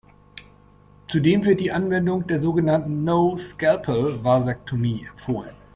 [1.07, 5.53] Zudem wird die Anwendung der sogenannten "no-scalpel Vasektomie" empfohlen.